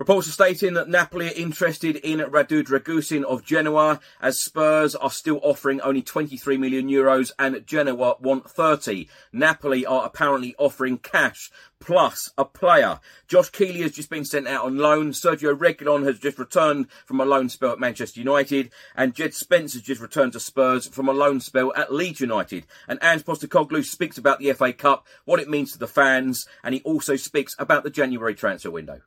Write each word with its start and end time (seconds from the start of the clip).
Reports 0.00 0.28
are 0.28 0.32
stating 0.32 0.72
that 0.72 0.88
Napoli 0.88 1.28
are 1.28 1.36
interested 1.36 1.96
in 1.96 2.20
Radu 2.20 2.64
Dragusin 2.64 3.22
of 3.22 3.44
Genoa, 3.44 4.00
as 4.18 4.40
Spurs 4.40 4.94
are 4.94 5.10
still 5.10 5.38
offering 5.42 5.78
only 5.82 6.00
23 6.00 6.56
million 6.56 6.88
euros 6.88 7.32
and 7.38 7.66
Genoa 7.66 8.16
want 8.18 8.48
30. 8.48 9.06
Napoli 9.30 9.84
are 9.84 10.06
apparently 10.06 10.54
offering 10.56 10.96
cash 10.96 11.50
plus 11.80 12.30
a 12.38 12.46
player. 12.46 12.98
Josh 13.28 13.50
Keeley 13.50 13.82
has 13.82 13.92
just 13.92 14.08
been 14.08 14.24
sent 14.24 14.48
out 14.48 14.64
on 14.64 14.78
loan. 14.78 15.10
Sergio 15.10 15.54
Reguilon 15.54 16.06
has 16.06 16.18
just 16.18 16.38
returned 16.38 16.86
from 17.04 17.20
a 17.20 17.26
loan 17.26 17.50
spell 17.50 17.72
at 17.72 17.78
Manchester 17.78 18.20
United, 18.20 18.70
and 18.96 19.14
Jed 19.14 19.34
Spence 19.34 19.74
has 19.74 19.82
just 19.82 20.00
returned 20.00 20.32
to 20.32 20.40
Spurs 20.40 20.88
from 20.88 21.10
a 21.10 21.12
loan 21.12 21.40
spell 21.40 21.74
at 21.76 21.92
Leeds 21.92 22.22
United. 22.22 22.66
And 22.88 22.98
Ange 23.02 23.26
Postecoglou 23.26 23.84
speaks 23.84 24.16
about 24.16 24.38
the 24.38 24.50
FA 24.54 24.72
Cup, 24.72 25.06
what 25.26 25.40
it 25.40 25.50
means 25.50 25.72
to 25.72 25.78
the 25.78 25.86
fans, 25.86 26.46
and 26.64 26.74
he 26.74 26.80
also 26.84 27.16
speaks 27.16 27.54
about 27.58 27.84
the 27.84 27.90
January 27.90 28.34
transfer 28.34 28.70
window. 28.70 29.02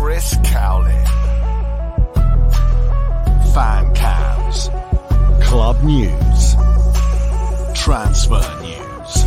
Chris 0.00 0.36
Cowlin. 0.44 1.04
Fan 3.52 3.92
cams. 3.96 4.70
Club 5.42 5.82
news. 5.82 6.54
Transfer 7.74 8.46
news. 8.62 9.24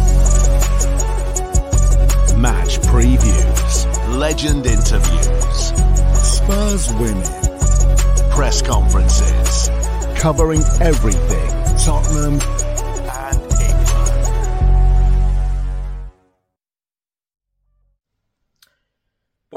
Match 2.38 2.80
previews. 2.88 4.18
Legend 4.18 4.66
interviews. 4.66 5.74
Spurs 6.18 6.94
winning. 6.94 8.32
Press 8.32 8.62
conferences. 8.62 9.70
Covering 10.16 10.62
everything 10.80 11.62
Tottenham 11.84 12.40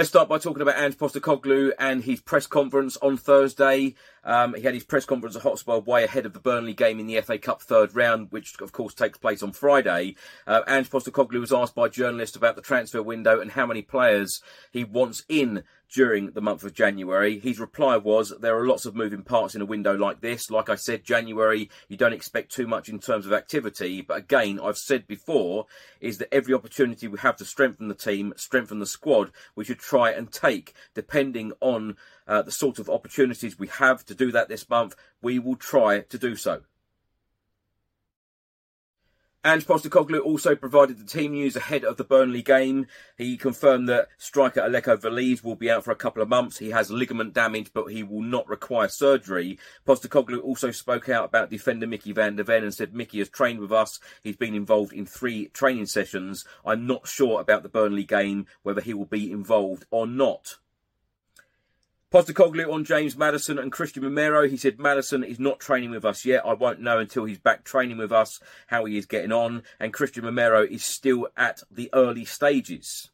Let's 0.00 0.08
start 0.08 0.30
by 0.30 0.38
talking 0.38 0.62
about 0.62 0.78
Ange 0.78 0.96
Postecoglou 0.96 1.72
and 1.78 2.02
his 2.02 2.22
press 2.22 2.46
conference 2.46 2.96
on 3.02 3.18
Thursday. 3.18 3.96
Um, 4.24 4.54
he 4.54 4.62
had 4.62 4.72
his 4.72 4.82
press 4.82 5.04
conference 5.04 5.36
at 5.36 5.42
Hotspur 5.42 5.80
way 5.80 6.04
ahead 6.04 6.24
of 6.24 6.32
the 6.32 6.40
Burnley 6.40 6.72
game 6.72 6.98
in 6.98 7.06
the 7.06 7.20
FA 7.20 7.36
Cup 7.36 7.60
third 7.60 7.94
round, 7.94 8.28
which 8.30 8.58
of 8.62 8.72
course 8.72 8.94
takes 8.94 9.18
place 9.18 9.42
on 9.42 9.52
Friday. 9.52 10.16
Uh, 10.46 10.62
Ange 10.66 10.88
Postecoglou 10.88 11.40
was 11.40 11.52
asked 11.52 11.74
by 11.74 11.90
journalists 11.90 12.34
about 12.34 12.56
the 12.56 12.62
transfer 12.62 13.02
window 13.02 13.42
and 13.42 13.50
how 13.50 13.66
many 13.66 13.82
players 13.82 14.40
he 14.70 14.84
wants 14.84 15.22
in 15.28 15.64
during 15.92 16.30
the 16.30 16.40
month 16.40 16.62
of 16.62 16.72
January. 16.72 17.38
His 17.38 17.58
reply 17.58 17.96
was, 17.96 18.32
there 18.40 18.56
are 18.56 18.66
lots 18.66 18.86
of 18.86 18.94
moving 18.94 19.22
parts 19.22 19.54
in 19.54 19.60
a 19.60 19.66
window 19.66 19.96
like 19.96 20.20
this. 20.20 20.50
Like 20.50 20.68
I 20.68 20.76
said, 20.76 21.04
January, 21.04 21.68
you 21.88 21.96
don't 21.96 22.12
expect 22.12 22.52
too 22.52 22.66
much 22.66 22.88
in 22.88 22.98
terms 22.98 23.26
of 23.26 23.32
activity. 23.32 24.00
But 24.00 24.18
again, 24.18 24.60
I've 24.62 24.78
said 24.78 25.06
before, 25.06 25.66
is 26.00 26.18
that 26.18 26.32
every 26.32 26.54
opportunity 26.54 27.08
we 27.08 27.18
have 27.18 27.36
to 27.36 27.44
strengthen 27.44 27.88
the 27.88 27.94
team, 27.94 28.32
strengthen 28.36 28.78
the 28.78 28.86
squad, 28.86 29.32
we 29.56 29.64
should 29.64 29.80
try 29.80 30.10
and 30.10 30.30
take, 30.30 30.74
depending 30.94 31.52
on 31.60 31.96
uh, 32.26 32.42
the 32.42 32.52
sort 32.52 32.78
of 32.78 32.88
opportunities 32.88 33.58
we 33.58 33.66
have 33.66 34.04
to 34.06 34.14
do 34.14 34.30
that 34.32 34.48
this 34.48 34.68
month, 34.70 34.94
we 35.20 35.38
will 35.38 35.56
try 35.56 36.00
to 36.00 36.18
do 36.18 36.36
so. 36.36 36.62
Ange 39.42 39.64
Postecoglou 39.64 40.20
also 40.20 40.54
provided 40.54 40.98
the 40.98 41.06
team 41.06 41.32
news 41.32 41.56
ahead 41.56 41.82
of 41.82 41.96
the 41.96 42.04
Burnley 42.04 42.42
game. 42.42 42.86
He 43.16 43.38
confirmed 43.38 43.88
that 43.88 44.08
striker 44.18 44.60
Alejo 44.60 45.00
Veliz 45.00 45.42
will 45.42 45.54
be 45.54 45.70
out 45.70 45.82
for 45.82 45.92
a 45.92 45.96
couple 45.96 46.22
of 46.22 46.28
months. 46.28 46.58
He 46.58 46.72
has 46.72 46.90
ligament 46.90 47.32
damage, 47.32 47.72
but 47.72 47.86
he 47.86 48.02
will 48.02 48.20
not 48.20 48.46
require 48.50 48.88
surgery. 48.88 49.58
Postecoglou 49.86 50.42
also 50.42 50.72
spoke 50.72 51.08
out 51.08 51.24
about 51.24 51.48
defender 51.48 51.86
Mickey 51.86 52.12
van 52.12 52.36
der 52.36 52.42
Ven 52.42 52.64
and 52.64 52.74
said 52.74 52.92
Mickey 52.92 53.18
has 53.18 53.30
trained 53.30 53.60
with 53.60 53.72
us. 53.72 53.98
He's 54.22 54.36
been 54.36 54.54
involved 54.54 54.92
in 54.92 55.06
three 55.06 55.46
training 55.48 55.86
sessions. 55.86 56.44
I'm 56.62 56.86
not 56.86 57.08
sure 57.08 57.40
about 57.40 57.62
the 57.62 57.70
Burnley 57.70 58.04
game, 58.04 58.44
whether 58.62 58.82
he 58.82 58.92
will 58.92 59.06
be 59.06 59.32
involved 59.32 59.86
or 59.90 60.06
not. 60.06 60.56
Postecoglou 62.12 62.72
on 62.72 62.84
James 62.84 63.16
Maddison 63.16 63.56
and 63.56 63.70
Cristian 63.70 64.02
Romero. 64.02 64.48
He 64.48 64.56
said 64.56 64.80
Maddison 64.80 65.22
is 65.22 65.38
not 65.38 65.60
training 65.60 65.92
with 65.92 66.04
us 66.04 66.24
yet. 66.24 66.44
I 66.44 66.54
won't 66.54 66.80
know 66.80 66.98
until 66.98 67.24
he's 67.24 67.38
back 67.38 67.62
training 67.62 67.98
with 67.98 68.10
us 68.10 68.40
how 68.66 68.84
he 68.84 68.98
is 68.98 69.06
getting 69.06 69.30
on. 69.30 69.62
And 69.78 69.94
Cristian 69.94 70.24
Romero 70.24 70.64
is 70.64 70.82
still 70.82 71.28
at 71.36 71.62
the 71.70 71.88
early 71.92 72.24
stages. 72.24 73.10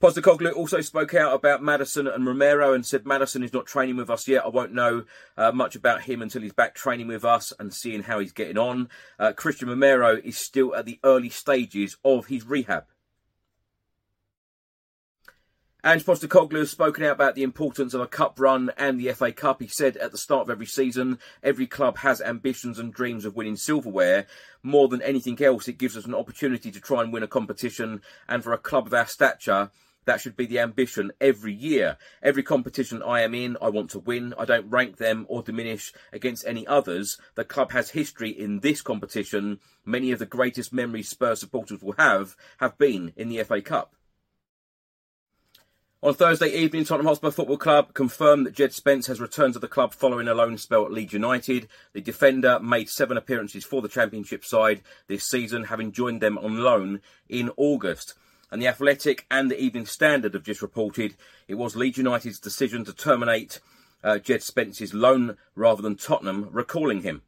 Postecoglou 0.00 0.54
also 0.54 0.80
spoke 0.80 1.14
out 1.14 1.34
about 1.34 1.64
Maddison 1.64 2.06
and 2.06 2.24
Romero 2.24 2.72
and 2.72 2.86
said 2.86 3.04
Maddison 3.04 3.42
is 3.42 3.52
not 3.52 3.66
training 3.66 3.96
with 3.96 4.08
us 4.08 4.28
yet. 4.28 4.44
I 4.44 4.48
won't 4.48 4.72
know 4.72 5.04
uh, 5.36 5.50
much 5.50 5.74
about 5.74 6.02
him 6.02 6.22
until 6.22 6.42
he's 6.42 6.52
back 6.52 6.76
training 6.76 7.08
with 7.08 7.24
us 7.24 7.52
and 7.58 7.74
seeing 7.74 8.04
how 8.04 8.20
he's 8.20 8.32
getting 8.32 8.56
on. 8.56 8.88
Uh, 9.18 9.32
Cristian 9.32 9.66
Romero 9.66 10.16
is 10.22 10.38
still 10.38 10.76
at 10.76 10.86
the 10.86 11.00
early 11.02 11.28
stages 11.28 11.96
of 12.04 12.26
his 12.26 12.46
rehab. 12.46 12.84
Ange 15.82 16.04
Postecoglou 16.04 16.58
has 16.58 16.70
spoken 16.70 17.04
out 17.04 17.12
about 17.12 17.34
the 17.34 17.42
importance 17.42 17.94
of 17.94 18.02
a 18.02 18.06
cup 18.06 18.38
run 18.38 18.70
and 18.76 19.00
the 19.00 19.10
FA 19.14 19.32
Cup. 19.32 19.62
He 19.62 19.66
said 19.66 19.96
at 19.96 20.12
the 20.12 20.18
start 20.18 20.42
of 20.42 20.50
every 20.50 20.66
season, 20.66 21.18
every 21.42 21.66
club 21.66 21.96
has 21.98 22.20
ambitions 22.20 22.78
and 22.78 22.92
dreams 22.92 23.24
of 23.24 23.34
winning 23.34 23.56
silverware. 23.56 24.26
More 24.62 24.88
than 24.88 25.00
anything 25.00 25.42
else, 25.42 25.68
it 25.68 25.78
gives 25.78 25.96
us 25.96 26.04
an 26.04 26.14
opportunity 26.14 26.70
to 26.70 26.80
try 26.80 27.02
and 27.02 27.14
win 27.14 27.22
a 27.22 27.26
competition. 27.26 28.02
And 28.28 28.44
for 28.44 28.52
a 28.52 28.58
club 28.58 28.88
of 28.88 28.92
our 28.92 29.06
stature, 29.06 29.70
that 30.04 30.20
should 30.20 30.36
be 30.36 30.44
the 30.44 30.58
ambition 30.58 31.12
every 31.18 31.54
year. 31.54 31.96
Every 32.22 32.42
competition 32.42 33.02
I 33.02 33.22
am 33.22 33.34
in, 33.34 33.56
I 33.62 33.70
want 33.70 33.88
to 33.92 34.00
win. 34.00 34.34
I 34.36 34.44
don't 34.44 34.68
rank 34.68 34.98
them 34.98 35.24
or 35.30 35.42
diminish 35.42 35.94
against 36.12 36.46
any 36.46 36.66
others. 36.66 37.16
The 37.36 37.44
club 37.44 37.72
has 37.72 37.90
history 37.90 38.28
in 38.28 38.60
this 38.60 38.82
competition. 38.82 39.60
Many 39.86 40.12
of 40.12 40.18
the 40.18 40.26
greatest 40.26 40.74
memories 40.74 41.08
Spurs 41.08 41.40
supporters 41.40 41.80
will 41.80 41.94
have 41.96 42.36
have 42.58 42.76
been 42.76 43.14
in 43.16 43.30
the 43.30 43.42
FA 43.44 43.62
Cup. 43.62 43.94
On 46.02 46.14
Thursday 46.14 46.48
evening, 46.48 46.84
Tottenham 46.84 47.08
Hotspur 47.08 47.30
Football 47.30 47.58
Club 47.58 47.92
confirmed 47.92 48.46
that 48.46 48.54
Jed 48.54 48.72
Spence 48.72 49.06
has 49.08 49.20
returned 49.20 49.52
to 49.52 49.58
the 49.58 49.68
club 49.68 49.92
following 49.92 50.28
a 50.28 50.34
loan 50.34 50.56
spell 50.56 50.86
at 50.86 50.92
Leeds 50.92 51.12
United. 51.12 51.68
The 51.92 52.00
defender 52.00 52.58
made 52.58 52.88
seven 52.88 53.18
appearances 53.18 53.66
for 53.66 53.82
the 53.82 53.88
Championship 53.88 54.42
side 54.42 54.80
this 55.08 55.24
season, 55.24 55.64
having 55.64 55.92
joined 55.92 56.22
them 56.22 56.38
on 56.38 56.60
loan 56.60 57.02
in 57.28 57.50
August. 57.58 58.14
And 58.50 58.62
the 58.62 58.66
Athletic 58.66 59.26
and 59.30 59.50
the 59.50 59.60
Evening 59.60 59.84
Standard 59.84 60.32
have 60.32 60.42
just 60.42 60.62
reported 60.62 61.16
it 61.48 61.56
was 61.56 61.76
Leeds 61.76 61.98
United's 61.98 62.40
decision 62.40 62.82
to 62.86 62.94
terminate 62.94 63.60
uh, 64.02 64.16
Jed 64.16 64.42
Spence's 64.42 64.94
loan 64.94 65.36
rather 65.54 65.82
than 65.82 65.96
Tottenham 65.96 66.48
recalling 66.50 67.02
him. 67.02 67.20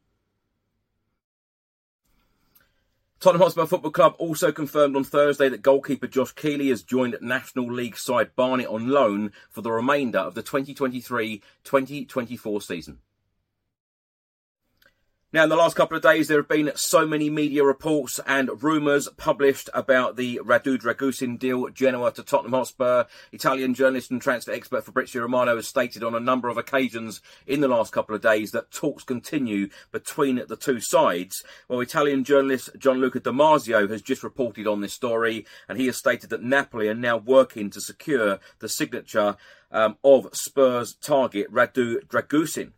Tottenham 3.23 3.43
Hotspur 3.43 3.67
Football 3.67 3.93
Club 3.93 4.15
also 4.19 4.51
confirmed 4.51 4.97
on 4.97 5.05
Thursday 5.05 5.49
that 5.49 5.63
goalkeeper 5.63 6.09
Josh 6.09 6.33
Keeley 6.33 6.71
has 6.71 6.83
joined 6.83 7.17
National 7.21 7.73
League 7.73 7.97
side 7.97 8.35
Barnet 8.35 8.67
on 8.67 8.89
loan 8.89 9.31
for 9.49 9.61
the 9.61 9.71
remainder 9.71 10.19
of 10.19 10.35
the 10.35 10.43
2023 10.43 11.41
2024 11.63 12.63
season. 12.63 12.99
Now, 15.35 15.45
in 15.45 15.49
the 15.49 15.57
last 15.57 15.77
couple 15.77 15.97
of 15.97 16.03
days, 16.03 16.29
there 16.29 16.37
have 16.37 16.49
been 16.49 16.73
so 16.75 17.07
many 17.07 17.31
media 17.31 17.65
reports 17.65 18.21
and 18.27 18.63
rumours 18.63 19.09
published 19.17 19.71
about 19.73 20.17
the 20.17 20.39
Radu 20.45 20.77
Dragusin 20.77 21.39
deal 21.39 21.71
Genoa 21.71 22.13
to 22.13 22.23
Tottenham 22.23 22.53
Hotspur. 22.53 23.05
Italian 23.33 23.73
journalist 23.73 24.11
and 24.11 24.21
transfer 24.21 24.53
expert 24.53 24.85
Fabrizio 24.85 25.23
Romano 25.23 25.57
has 25.57 25.67
stated 25.67 26.05
on 26.05 26.15
a 26.15 26.21
number 26.21 26.51
of 26.51 26.59
occasions 26.59 27.23
in 27.47 27.63
the 27.63 27.69
last 27.69 27.95
couple 27.95 28.15
of 28.15 28.21
days 28.21 28.51
that 28.51 28.71
talks 28.71 29.05
continue 29.05 29.71
between 29.91 30.43
the 30.49 30.57
two 30.57 30.81
sides. 30.81 31.43
Well, 31.67 31.81
Italian 31.81 32.25
journalist 32.25 32.69
Gianluca 32.77 33.21
Di 33.21 33.31
Marzio 33.31 33.89
has 33.89 34.03
just 34.03 34.23
reported 34.23 34.67
on 34.67 34.83
this 34.83 34.93
story, 34.93 35.47
and 35.67 35.81
he 35.81 35.87
has 35.87 35.97
stated 35.97 36.29
that 36.29 36.43
Napoli 36.43 36.89
are 36.89 36.95
now 36.95 37.17
working 37.17 37.71
to 37.71 37.81
secure 37.81 38.39
the 38.59 38.69
signature 38.69 39.37
um, 39.71 39.97
of 40.05 40.29
Spurs 40.35 40.93
target 40.93 41.51
Radu 41.51 42.07
Dragusin. 42.07 42.73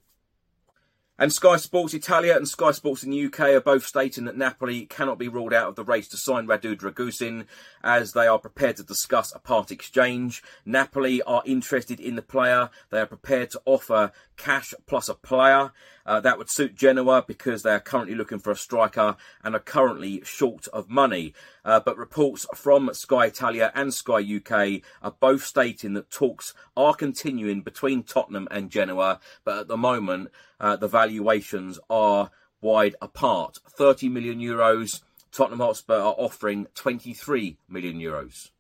And 1.16 1.32
Sky 1.32 1.58
Sports 1.58 1.94
Italia 1.94 2.36
and 2.36 2.48
Sky 2.48 2.72
Sports 2.72 3.04
in 3.04 3.10
the 3.12 3.26
UK 3.26 3.40
are 3.40 3.60
both 3.60 3.86
stating 3.86 4.24
that 4.24 4.36
Napoli 4.36 4.84
cannot 4.84 5.16
be 5.16 5.28
ruled 5.28 5.52
out 5.52 5.68
of 5.68 5.76
the 5.76 5.84
race 5.84 6.08
to 6.08 6.16
sign 6.16 6.48
Radu 6.48 6.76
Dragusin 6.76 7.46
as 7.84 8.14
they 8.14 8.26
are 8.26 8.40
prepared 8.40 8.76
to 8.78 8.82
discuss 8.82 9.32
a 9.32 9.38
part 9.38 9.70
exchange. 9.70 10.42
Napoli 10.66 11.22
are 11.22 11.44
interested 11.46 12.00
in 12.00 12.16
the 12.16 12.22
player. 12.22 12.68
They 12.90 12.98
are 12.98 13.06
prepared 13.06 13.50
to 13.50 13.62
offer 13.64 14.10
cash 14.36 14.74
plus 14.88 15.08
a 15.08 15.14
player. 15.14 15.70
Uh, 16.06 16.20
that 16.20 16.38
would 16.38 16.50
suit 16.50 16.74
Genoa 16.74 17.24
because 17.26 17.62
they 17.62 17.70
are 17.70 17.80
currently 17.80 18.14
looking 18.14 18.38
for 18.38 18.50
a 18.50 18.56
striker 18.56 19.16
and 19.42 19.54
are 19.54 19.60
currently 19.60 20.22
short 20.24 20.68
of 20.68 20.90
money. 20.90 21.34
Uh, 21.64 21.80
but 21.80 21.96
reports 21.96 22.46
from 22.54 22.92
Sky 22.92 23.26
Italia 23.26 23.72
and 23.74 23.92
Sky 23.94 24.20
UK 24.20 24.82
are 25.02 25.16
both 25.18 25.44
stating 25.44 25.94
that 25.94 26.10
talks 26.10 26.54
are 26.76 26.94
continuing 26.94 27.62
between 27.62 28.02
Tottenham 28.02 28.48
and 28.50 28.70
Genoa, 28.70 29.20
but 29.44 29.58
at 29.60 29.68
the 29.68 29.76
moment 29.76 30.30
uh, 30.60 30.76
the 30.76 30.88
valuations 30.88 31.78
are 31.88 32.30
wide 32.60 32.96
apart. 33.00 33.58
30 33.68 34.08
million 34.08 34.40
euros. 34.40 35.02
Tottenham 35.32 35.60
Hotspur 35.60 35.94
are 35.94 36.14
offering 36.16 36.66
23 36.74 37.58
million 37.68 37.98
euros. 37.98 38.50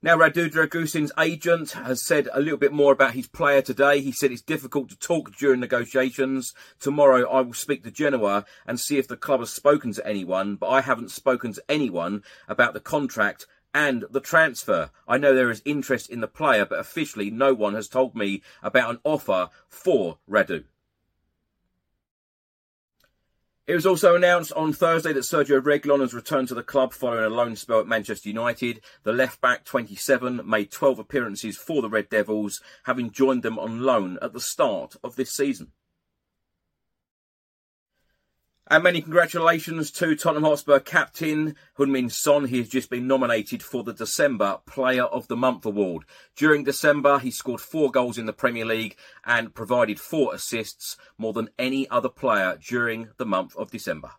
Now, 0.00 0.16
Radu 0.16 0.48
Dragusin's 0.48 1.10
agent 1.18 1.72
has 1.72 2.06
said 2.06 2.28
a 2.32 2.40
little 2.40 2.56
bit 2.56 2.72
more 2.72 2.92
about 2.92 3.14
his 3.14 3.26
player 3.26 3.60
today. 3.60 4.00
He 4.00 4.12
said 4.12 4.30
it's 4.30 4.40
difficult 4.40 4.90
to 4.90 4.96
talk 4.96 5.34
during 5.34 5.58
negotiations. 5.58 6.54
Tomorrow, 6.78 7.28
I 7.28 7.40
will 7.40 7.52
speak 7.52 7.82
to 7.82 7.90
Genoa 7.90 8.44
and 8.64 8.78
see 8.78 8.98
if 8.98 9.08
the 9.08 9.16
club 9.16 9.40
has 9.40 9.50
spoken 9.50 9.92
to 9.94 10.06
anyone, 10.06 10.54
but 10.54 10.68
I 10.68 10.82
haven't 10.82 11.10
spoken 11.10 11.52
to 11.52 11.64
anyone 11.68 12.22
about 12.46 12.74
the 12.74 12.80
contract 12.80 13.48
and 13.74 14.04
the 14.08 14.20
transfer. 14.20 14.92
I 15.08 15.18
know 15.18 15.34
there 15.34 15.50
is 15.50 15.62
interest 15.64 16.10
in 16.10 16.20
the 16.20 16.28
player, 16.28 16.64
but 16.64 16.78
officially, 16.78 17.28
no 17.32 17.52
one 17.52 17.74
has 17.74 17.88
told 17.88 18.14
me 18.14 18.42
about 18.62 18.90
an 18.90 19.00
offer 19.02 19.48
for 19.68 20.18
Radu. 20.30 20.62
It 23.68 23.74
was 23.74 23.84
also 23.84 24.16
announced 24.16 24.50
on 24.54 24.72
Thursday 24.72 25.12
that 25.12 25.24
Sergio 25.24 25.60
Reguilon 25.60 26.00
has 26.00 26.14
returned 26.14 26.48
to 26.48 26.54
the 26.54 26.62
club 26.62 26.94
following 26.94 27.24
a 27.24 27.28
loan 27.28 27.54
spell 27.54 27.80
at 27.80 27.86
Manchester 27.86 28.30
United. 28.30 28.80
The 29.02 29.12
left 29.12 29.42
back, 29.42 29.66
27, 29.66 30.40
made 30.46 30.70
12 30.70 30.98
appearances 30.98 31.58
for 31.58 31.82
the 31.82 31.90
Red 31.90 32.08
Devils, 32.08 32.62
having 32.84 33.10
joined 33.10 33.42
them 33.42 33.58
on 33.58 33.82
loan 33.82 34.18
at 34.22 34.32
the 34.32 34.40
start 34.40 34.96
of 35.04 35.16
this 35.16 35.32
season. 35.32 35.72
And 38.70 38.84
many 38.84 39.00
congratulations 39.00 39.90
to 39.92 40.14
Tottenham 40.14 40.44
Hotspur 40.44 40.80
captain 40.80 41.56
Heung-min 41.78 42.10
Son. 42.10 42.44
He 42.44 42.58
has 42.58 42.68
just 42.68 42.90
been 42.90 43.06
nominated 43.06 43.62
for 43.62 43.82
the 43.82 43.94
December 43.94 44.58
Player 44.66 45.04
of 45.04 45.26
the 45.26 45.36
Month 45.36 45.64
award. 45.64 46.04
During 46.36 46.64
December, 46.64 47.18
he 47.18 47.30
scored 47.30 47.62
four 47.62 47.90
goals 47.90 48.18
in 48.18 48.26
the 48.26 48.34
Premier 48.34 48.66
League 48.66 48.98
and 49.24 49.54
provided 49.54 49.98
four 49.98 50.34
assists, 50.34 50.98
more 51.16 51.32
than 51.32 51.48
any 51.58 51.88
other 51.88 52.10
player 52.10 52.58
during 52.62 53.08
the 53.16 53.24
month 53.24 53.56
of 53.56 53.70
December. 53.70 54.10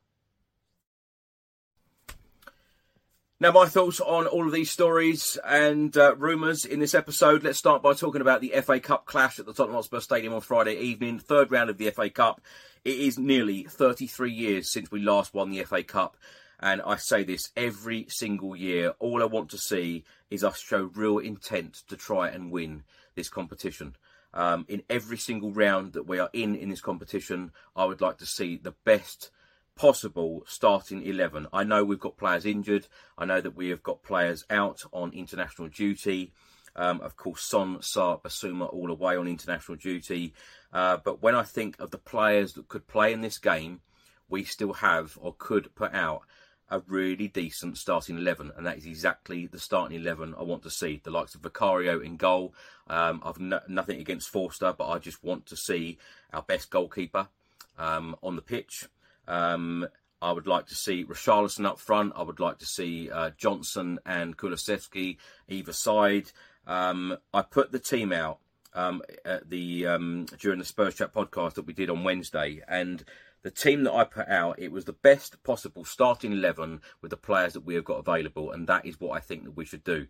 Now, 3.41 3.53
my 3.53 3.67
thoughts 3.67 4.01
on 4.01 4.27
all 4.27 4.47
of 4.47 4.51
these 4.51 4.69
stories 4.69 5.37
and 5.45 5.95
uh, 5.95 6.13
rumours 6.17 6.65
in 6.65 6.81
this 6.81 6.93
episode. 6.93 7.41
Let's 7.41 7.57
start 7.57 7.81
by 7.81 7.93
talking 7.93 8.19
about 8.19 8.41
the 8.41 8.53
FA 8.61 8.81
Cup 8.81 9.05
clash 9.05 9.39
at 9.39 9.45
the 9.45 9.53
Tottenham 9.53 9.75
Hotspur 9.75 10.01
Stadium 10.01 10.33
on 10.33 10.41
Friday 10.41 10.75
evening, 10.75 11.19
third 11.19 11.49
round 11.49 11.69
of 11.69 11.77
the 11.77 11.89
FA 11.91 12.09
Cup. 12.09 12.41
It 12.83 12.99
is 12.99 13.17
nearly 13.17 13.63
33 13.63 14.33
years 14.33 14.69
since 14.69 14.91
we 14.91 14.99
last 14.99 15.33
won 15.33 15.51
the 15.51 15.63
FA 15.63 15.83
Cup. 15.83 16.17
And 16.59 16.81
I 16.81 16.97
say 16.97 17.23
this 17.23 17.49
every 17.55 18.07
single 18.09 18.57
year. 18.57 18.93
All 18.99 19.23
I 19.23 19.25
want 19.27 19.51
to 19.51 19.57
see 19.57 20.03
is 20.29 20.43
us 20.43 20.59
show 20.59 20.91
real 20.93 21.19
intent 21.19 21.83
to 21.87 21.95
try 21.95 22.27
and 22.27 22.51
win 22.51 22.83
this 23.15 23.29
competition. 23.29 23.95
Um, 24.33 24.65
in 24.67 24.83
every 24.89 25.17
single 25.17 25.53
round 25.53 25.93
that 25.93 26.05
we 26.05 26.19
are 26.19 26.29
in 26.33 26.55
in 26.55 26.67
this 26.67 26.81
competition, 26.81 27.53
I 27.73 27.85
would 27.85 28.01
like 28.01 28.17
to 28.17 28.25
see 28.25 28.57
the 28.57 28.75
best 28.83 29.31
possible 29.79 30.43
starting 30.45 31.01
11. 31.03 31.47
I 31.53 31.63
know 31.63 31.85
we've 31.85 32.01
got 32.01 32.17
players 32.17 32.45
injured. 32.45 32.85
I 33.17 33.23
know 33.23 33.39
that 33.39 33.55
we 33.55 33.69
have 33.69 33.81
got 33.81 34.03
players 34.03 34.43
out 34.49 34.81
on 34.91 35.13
international 35.13 35.69
duty. 35.69 36.33
Um, 36.75 36.99
of 36.99 37.15
course, 37.15 37.43
Son, 37.45 37.77
Sarr, 37.77 38.21
Bissouma 38.21 38.71
all 38.73 38.91
away 38.91 39.15
on 39.15 39.25
international 39.25 39.77
duty. 39.77 40.33
Uh, 40.73 40.97
but 41.01 41.23
when 41.23 41.33
I 41.33 41.43
think 41.43 41.79
of 41.79 41.91
the 41.91 41.97
players 41.97 42.53
that 42.53 42.67
could 42.67 42.87
play 42.87 43.13
in 43.13 43.21
this 43.21 43.37
game, 43.37 43.79
we 44.27 44.43
still 44.43 44.73
have 44.73 45.17
or 45.21 45.33
could 45.37 45.73
put 45.75 45.93
out 45.93 46.23
a 46.69 46.81
really 46.85 47.29
decent 47.29 47.77
starting 47.77 48.17
11, 48.17 48.51
and 48.57 48.65
that 48.65 48.77
is 48.77 48.85
exactly 48.85 49.47
the 49.47 49.59
starting 49.59 49.97
11 49.97 50.35
I 50.37 50.43
want 50.43 50.63
to 50.63 50.69
see. 50.69 50.99
The 51.01 51.09
likes 51.09 51.35
of 51.35 51.41
Vicario 51.41 52.01
in 52.01 52.17
goal. 52.17 52.53
Um, 52.87 53.21
I've 53.23 53.39
no, 53.39 53.61
nothing 53.69 54.01
against 54.01 54.29
Forster, 54.29 54.75
but 54.77 54.89
I 54.89 54.99
just 54.99 55.23
want 55.23 55.45
to 55.45 55.55
see 55.55 55.97
our 56.33 56.41
best 56.41 56.69
goalkeeper 56.69 57.29
um, 57.77 58.17
on 58.21 58.35
the 58.35 58.41
pitch. 58.41 58.89
Um, 59.29 59.87
I 60.21 60.33
would 60.33 60.47
like 60.47 60.65
to 60.67 60.75
see 60.75 61.05
Richarlison 61.05 61.65
up 61.65 61.79
front. 61.79 62.11
I 62.15 62.23
would 62.23 62.41
like 62.41 62.57
to 62.57 62.65
see 62.65 63.09
uh, 63.09 63.29
Johnson 63.37 63.99
and 64.05 64.35
Kulusevski 64.35 65.17
either 65.47 65.71
side. 65.71 66.31
Um, 66.67 67.17
I 67.33 67.41
put 67.43 67.71
the 67.71 67.79
team 67.79 68.11
out 68.11 68.39
um, 68.73 69.01
at 69.23 69.49
the 69.49 69.87
um, 69.87 70.25
during 70.39 70.59
the 70.59 70.65
Spurs 70.65 70.95
Chat 70.95 71.13
podcast 71.13 71.53
that 71.53 71.65
we 71.65 71.73
did 71.73 71.89
on 71.89 72.03
Wednesday, 72.03 72.61
and 72.67 73.03
the 73.43 73.51
team 73.51 73.83
that 73.83 73.93
I 73.93 74.03
put 74.03 74.27
out, 74.27 74.59
it 74.59 74.71
was 74.71 74.83
the 74.83 74.93
best 74.93 75.41
possible 75.43 75.85
starting 75.85 76.33
eleven 76.33 76.81
with 77.01 77.11
the 77.11 77.17
players 77.17 77.53
that 77.53 77.65
we 77.65 77.75
have 77.75 77.85
got 77.85 77.99
available, 77.99 78.51
and 78.51 78.67
that 78.67 78.85
is 78.85 78.99
what 78.99 79.15
I 79.15 79.21
think 79.21 79.45
that 79.45 79.55
we 79.55 79.63
should 79.63 79.83
do. 79.83 80.07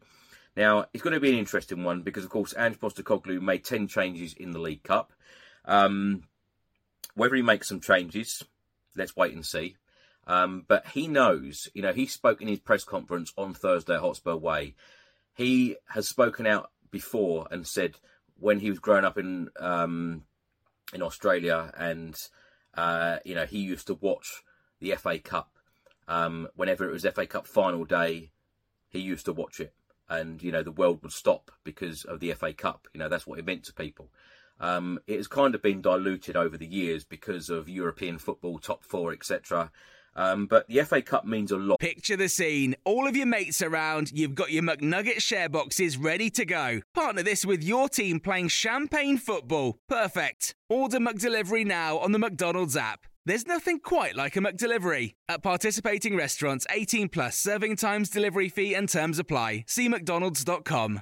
Now 0.57 0.87
it's 0.91 1.03
going 1.03 1.13
to 1.13 1.19
be 1.19 1.31
an 1.31 1.37
interesting 1.37 1.83
one 1.83 2.01
because, 2.01 2.25
of 2.25 2.31
course, 2.31 2.55
Ange 2.57 2.79
Postecoglou 2.79 3.39
made 3.41 3.63
ten 3.63 3.87
changes 3.87 4.33
in 4.33 4.51
the 4.51 4.59
League 4.59 4.83
Cup. 4.83 5.13
Um, 5.65 6.23
whether 7.13 7.35
he 7.35 7.43
makes 7.43 7.67
some 7.67 7.79
changes, 7.79 8.43
let's 8.95 9.15
wait 9.15 9.33
and 9.33 9.45
see. 9.45 9.75
Um, 10.27 10.65
but 10.67 10.87
he 10.89 11.07
knows, 11.07 11.69
you 11.73 11.81
know, 11.81 11.93
he 11.93 12.05
spoke 12.05 12.41
in 12.41 12.47
his 12.47 12.59
press 12.59 12.83
conference 12.83 13.33
on 13.35 13.53
Thursday 13.53 13.95
at 13.95 14.01
Hotspur 14.01 14.35
Way. 14.35 14.75
He 15.33 15.77
has 15.89 16.07
spoken 16.07 16.45
out 16.45 16.69
before 16.91 17.47
and 17.49 17.65
said 17.65 17.95
when 18.39 18.59
he 18.59 18.69
was 18.69 18.79
growing 18.79 19.05
up 19.05 19.17
in 19.17 19.49
um, 19.59 20.23
in 20.93 21.01
Australia, 21.01 21.71
and 21.77 22.15
uh, 22.75 23.17
you 23.25 23.35
know 23.35 23.45
he 23.45 23.59
used 23.59 23.87
to 23.87 23.95
watch 23.95 24.43
the 24.79 24.91
FA 24.95 25.19
Cup 25.19 25.51
um, 26.07 26.47
whenever 26.55 26.87
it 26.87 26.93
was 26.93 27.05
FA 27.05 27.25
Cup 27.25 27.47
final 27.47 27.85
day. 27.85 28.31
He 28.89 28.99
used 28.99 29.25
to 29.25 29.33
watch 29.33 29.59
it, 29.59 29.73
and 30.07 30.41
you 30.41 30.51
know 30.51 30.63
the 30.63 30.71
world 30.71 31.01
would 31.03 31.11
stop 31.11 31.51
because 31.63 32.03
of 32.03 32.19
the 32.19 32.33
FA 32.33 32.53
Cup. 32.53 32.87
You 32.93 32.99
know 32.99 33.09
that's 33.09 33.27
what 33.27 33.39
it 33.39 33.45
meant 33.45 33.63
to 33.65 33.73
people. 33.73 34.09
Um, 34.59 34.99
it 35.07 35.17
has 35.17 35.27
kind 35.27 35.55
of 35.55 35.61
been 35.61 35.81
diluted 35.81 36.35
over 36.35 36.57
the 36.57 36.65
years 36.65 37.03
because 37.03 37.49
of 37.49 37.69
European 37.69 38.17
football, 38.17 38.59
top 38.59 38.83
four, 38.83 39.13
etc. 39.13 39.71
Um, 40.15 40.47
but 40.47 40.67
the 40.67 40.83
FA 40.83 41.01
Cup 41.01 41.25
means 41.25 41.51
a 41.51 41.57
lot. 41.57 41.79
Picture 41.79 42.17
the 42.17 42.29
scene. 42.29 42.75
All 42.83 43.07
of 43.07 43.15
your 43.15 43.25
mates 43.25 43.61
around, 43.61 44.11
you've 44.11 44.35
got 44.35 44.51
your 44.51 44.63
McNugget 44.63 45.21
share 45.21 45.49
boxes 45.49 45.97
ready 45.97 46.29
to 46.31 46.45
go. 46.45 46.81
Partner 46.93 47.23
this 47.23 47.45
with 47.45 47.63
your 47.63 47.87
team 47.87 48.19
playing 48.19 48.49
champagne 48.49 49.17
football. 49.17 49.77
Perfect. 49.87 50.55
Order 50.67 50.99
McDelivery 50.99 51.65
now 51.65 51.97
on 51.97 52.11
the 52.11 52.19
McDonald's 52.19 52.75
app. 52.75 53.05
There's 53.25 53.45
nothing 53.45 53.79
quite 53.79 54.15
like 54.15 54.35
a 54.35 54.39
McDelivery. 54.39 55.13
At 55.27 55.43
participating 55.43 56.15
restaurants, 56.15 56.65
18 56.71 57.09
plus 57.09 57.37
serving 57.37 57.75
times, 57.75 58.09
delivery 58.09 58.49
fee, 58.49 58.73
and 58.73 58.89
terms 58.89 59.19
apply. 59.19 59.65
See 59.67 59.87
McDonald's.com. 59.87 61.01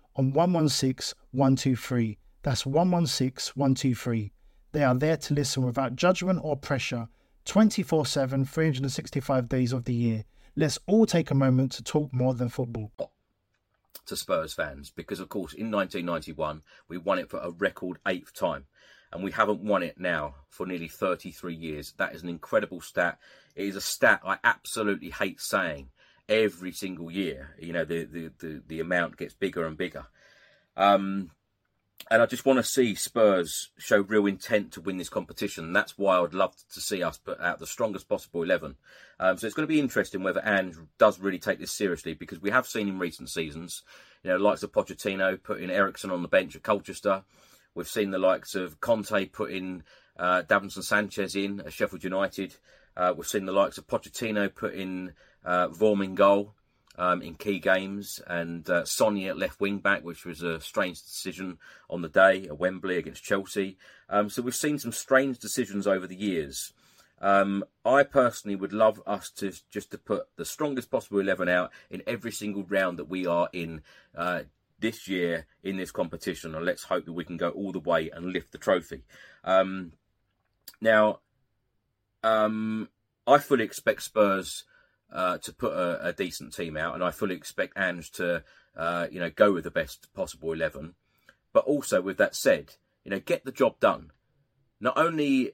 on 0.21 0.33
116 0.33 1.17
123. 1.31 2.19
That's 2.43 2.63
116 2.63 3.53
123. 3.55 4.31
They 4.71 4.83
are 4.83 4.93
there 4.93 5.17
to 5.17 5.33
listen 5.33 5.63
without 5.63 5.95
judgment 5.95 6.39
or 6.43 6.55
pressure 6.55 7.07
24 7.45 8.05
7, 8.05 8.45
365 8.45 9.49
days 9.49 9.73
of 9.73 9.85
the 9.85 9.95
year. 9.95 10.25
Let's 10.55 10.77
all 10.85 11.07
take 11.07 11.31
a 11.31 11.35
moment 11.35 11.71
to 11.73 11.83
talk 11.83 12.13
more 12.13 12.35
than 12.35 12.49
football. 12.49 12.91
To 14.05 14.15
Spurs 14.15 14.53
fans, 14.53 14.91
because 14.91 15.19
of 15.19 15.29
course 15.29 15.53
in 15.53 15.71
1991 15.71 16.61
we 16.87 16.97
won 16.99 17.17
it 17.17 17.29
for 17.29 17.39
a 17.39 17.49
record 17.49 17.97
eighth 18.07 18.35
time, 18.35 18.65
and 19.11 19.23
we 19.23 19.31
haven't 19.31 19.63
won 19.63 19.81
it 19.81 19.99
now 19.99 20.35
for 20.49 20.67
nearly 20.67 20.87
33 20.87 21.55
years. 21.55 21.93
That 21.97 22.13
is 22.13 22.21
an 22.21 22.29
incredible 22.29 22.81
stat. 22.81 23.17
It 23.55 23.65
is 23.65 23.75
a 23.75 23.81
stat 23.81 24.21
I 24.23 24.37
absolutely 24.43 25.09
hate 25.09 25.41
saying 25.41 25.89
every 26.31 26.71
single 26.71 27.11
year. 27.11 27.55
You 27.59 27.73
know, 27.73 27.85
the 27.85 28.05
the 28.05 28.31
the, 28.39 28.63
the 28.65 28.79
amount 28.79 29.17
gets 29.17 29.35
bigger 29.35 29.67
and 29.67 29.77
bigger. 29.77 30.07
Um, 30.75 31.31
and 32.09 32.21
I 32.21 32.25
just 32.25 32.45
want 32.45 32.57
to 32.57 32.63
see 32.63 32.95
Spurs 32.95 33.69
show 33.77 34.01
real 34.01 34.25
intent 34.25 34.71
to 34.73 34.81
win 34.81 34.97
this 34.97 35.09
competition. 35.09 35.71
That's 35.71 35.97
why 35.97 36.17
I 36.17 36.19
would 36.19 36.33
love 36.33 36.55
to 36.73 36.81
see 36.81 37.03
us 37.03 37.17
put 37.17 37.39
out 37.39 37.59
the 37.59 37.67
strongest 37.67 38.09
possible 38.09 38.41
11. 38.41 38.75
Um, 39.19 39.37
so 39.37 39.45
it's 39.45 39.55
going 39.55 39.67
to 39.67 39.71
be 39.73 39.79
interesting 39.79 40.23
whether 40.23 40.41
Ange 40.43 40.77
does 40.97 41.19
really 41.19 41.37
take 41.37 41.59
this 41.59 41.71
seriously 41.71 42.15
because 42.15 42.41
we 42.41 42.49
have 42.49 42.65
seen 42.65 42.87
in 42.87 42.97
recent 42.97 43.29
seasons, 43.29 43.83
you 44.23 44.31
know, 44.31 44.37
likes 44.37 44.63
of 44.63 44.71
Pochettino 44.71 45.41
putting 45.41 45.69
Eriksen 45.69 46.09
on 46.09 46.23
the 46.23 46.27
bench 46.27 46.55
at 46.55 46.63
Colchester. 46.63 47.23
We've 47.75 47.87
seen 47.87 48.09
the 48.09 48.17
likes 48.17 48.55
of 48.55 48.81
Conte 48.81 49.25
putting 49.27 49.83
uh, 50.17 50.41
Davinson 50.41 50.83
Sanchez 50.83 51.35
in 51.35 51.61
at 51.61 51.71
Sheffield 51.71 52.03
United. 52.03 52.55
Uh, 52.97 53.13
we've 53.15 53.27
seen 53.27 53.45
the 53.45 53.51
likes 53.51 53.77
of 53.77 53.87
Pochettino 53.87 54.53
putting 54.53 55.13
uh, 55.45 55.69
in 55.79 56.15
goal 56.15 56.53
um, 56.97 57.21
in 57.21 57.35
key 57.35 57.59
games, 57.59 58.21
and 58.27 58.69
uh, 58.69 58.85
Sonny 58.85 59.27
at 59.27 59.37
left 59.37 59.59
wing 59.59 59.79
back, 59.79 60.03
which 60.03 60.25
was 60.25 60.43
a 60.43 60.59
strange 60.59 61.01
decision 61.01 61.57
on 61.89 62.01
the 62.01 62.09
day 62.09 62.45
at 62.45 62.59
Wembley 62.59 62.97
against 62.97 63.23
Chelsea. 63.23 63.77
Um, 64.09 64.29
so 64.29 64.41
we've 64.41 64.53
seen 64.55 64.77
some 64.77 64.91
strange 64.91 65.39
decisions 65.39 65.87
over 65.87 66.05
the 66.05 66.15
years. 66.15 66.73
Um, 67.21 67.63
I 67.85 68.03
personally 68.03 68.55
would 68.55 68.73
love 68.73 69.01
us 69.05 69.29
to 69.37 69.51
just 69.69 69.91
to 69.91 69.97
put 69.97 70.27
the 70.37 70.45
strongest 70.45 70.89
possible 70.89 71.19
eleven 71.19 71.47
out 71.47 71.71
in 71.89 72.01
every 72.07 72.31
single 72.31 72.63
round 72.63 72.97
that 72.97 73.09
we 73.09 73.25
are 73.27 73.47
in 73.53 73.81
uh, 74.17 74.41
this 74.79 75.07
year 75.07 75.45
in 75.63 75.77
this 75.77 75.91
competition, 75.91 76.55
and 76.55 76.65
let's 76.65 76.83
hope 76.83 77.05
that 77.05 77.13
we 77.13 77.23
can 77.23 77.37
go 77.37 77.49
all 77.49 77.71
the 77.71 77.79
way 77.79 78.09
and 78.09 78.33
lift 78.33 78.51
the 78.51 78.57
trophy. 78.57 79.03
Um, 79.43 79.93
now, 80.81 81.19
um, 82.23 82.89
I 83.27 83.37
fully 83.37 83.63
expect 83.63 84.01
Spurs 84.01 84.65
uh, 85.11 85.37
to 85.39 85.53
put 85.53 85.73
a, 85.73 86.07
a, 86.07 86.13
decent 86.13 86.55
team 86.55 86.77
out, 86.77 86.95
and 86.95 87.03
I 87.03 87.11
fully 87.11 87.35
expect 87.35 87.77
Ange 87.77 88.11
to, 88.13 88.43
uh, 88.75 89.07
you 89.11 89.19
know, 89.19 89.29
go 89.29 89.51
with 89.51 89.63
the 89.63 89.71
best 89.71 90.07
possible 90.13 90.53
eleven. 90.53 90.95
But 91.53 91.65
also, 91.65 92.01
with 92.01 92.17
that 92.17 92.35
said, 92.35 92.75
you 93.03 93.11
know, 93.11 93.19
get 93.19 93.43
the 93.43 93.51
job 93.51 93.79
done. 93.79 94.11
Not 94.79 94.97
only, 94.97 95.51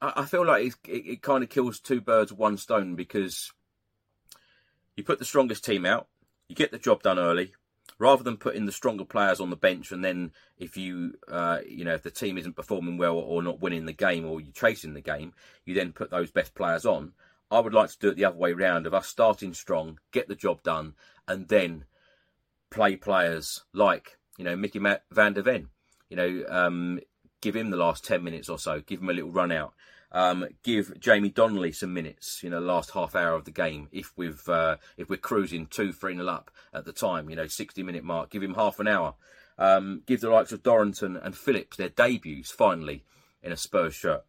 I, 0.00 0.12
I 0.16 0.24
feel 0.24 0.46
like 0.46 0.66
it, 0.66 0.74
it, 0.88 1.06
it 1.06 1.22
kind 1.22 1.42
of 1.42 1.50
kills 1.50 1.80
two 1.80 2.00
birds 2.00 2.30
with 2.30 2.38
one 2.38 2.56
stone 2.56 2.94
because 2.94 3.52
you 4.96 5.02
put 5.02 5.18
the 5.18 5.24
strongest 5.24 5.64
team 5.64 5.84
out, 5.84 6.06
you 6.48 6.54
get 6.54 6.70
the 6.70 6.78
job 6.78 7.02
done 7.02 7.18
early, 7.18 7.54
rather 7.98 8.22
than 8.22 8.36
putting 8.36 8.66
the 8.66 8.72
stronger 8.72 9.04
players 9.04 9.40
on 9.40 9.50
the 9.50 9.56
bench 9.56 9.92
and 9.92 10.04
then 10.04 10.32
if 10.58 10.76
you 10.76 11.14
uh, 11.28 11.58
you 11.68 11.84
know 11.84 11.94
if 11.94 12.02
the 12.02 12.10
team 12.10 12.38
isn't 12.38 12.56
performing 12.56 12.96
well 12.96 13.16
or 13.16 13.42
not 13.42 13.60
winning 13.60 13.84
the 13.84 13.92
game 13.92 14.26
or 14.26 14.40
you're 14.40 14.52
chasing 14.52 14.94
the 14.94 15.00
game 15.00 15.32
you 15.64 15.74
then 15.74 15.92
put 15.92 16.10
those 16.10 16.30
best 16.30 16.54
players 16.54 16.84
on 16.84 17.12
I 17.50 17.60
would 17.60 17.74
like 17.74 17.90
to 17.90 17.98
do 17.98 18.08
it 18.10 18.16
the 18.16 18.24
other 18.24 18.36
way 18.36 18.52
round 18.52 18.86
of 18.86 18.94
us 18.94 19.08
starting 19.08 19.54
strong, 19.54 19.98
get 20.12 20.28
the 20.28 20.34
job 20.34 20.62
done, 20.62 20.94
and 21.26 21.48
then 21.48 21.84
play 22.70 22.96
players 22.96 23.64
like 23.72 24.18
you 24.38 24.44
know 24.44 24.56
Mickey 24.56 24.78
Van 24.78 25.32
der 25.32 25.42
Ven. 25.42 25.68
You 26.08 26.16
know, 26.16 26.44
um, 26.48 27.00
give 27.40 27.56
him 27.56 27.70
the 27.70 27.76
last 27.76 28.04
ten 28.04 28.22
minutes 28.22 28.48
or 28.48 28.58
so, 28.58 28.80
give 28.80 29.00
him 29.00 29.10
a 29.10 29.12
little 29.12 29.30
run 29.30 29.52
out. 29.52 29.74
Um, 30.12 30.46
give 30.64 30.98
Jamie 30.98 31.28
Donley 31.28 31.70
some 31.70 31.94
minutes, 31.94 32.42
you 32.42 32.50
know, 32.50 32.58
last 32.58 32.90
half 32.92 33.14
hour 33.14 33.34
of 33.34 33.44
the 33.44 33.52
game. 33.52 33.88
If 33.92 34.12
we've 34.16 34.48
uh, 34.48 34.76
if 34.96 35.08
we're 35.08 35.16
cruising 35.16 35.66
two, 35.66 35.92
three 35.92 36.14
nil 36.14 36.28
up 36.28 36.50
at 36.72 36.84
the 36.84 36.92
time, 36.92 37.30
you 37.30 37.36
know, 37.36 37.46
sixty 37.46 37.82
minute 37.82 38.04
mark, 38.04 38.30
give 38.30 38.42
him 38.42 38.54
half 38.54 38.80
an 38.80 38.88
hour. 38.88 39.14
Um, 39.58 40.02
give 40.06 40.20
the 40.20 40.30
likes 40.30 40.52
of 40.52 40.62
Dorrington 40.62 41.16
and 41.16 41.36
Phillips 41.36 41.76
their 41.76 41.90
debuts 41.90 42.50
finally 42.50 43.04
in 43.42 43.52
a 43.52 43.56
Spurs 43.56 43.94
shirt. 43.94 44.24